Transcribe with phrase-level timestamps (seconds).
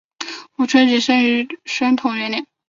[0.57, 2.47] 吴春晴生于宣统元年。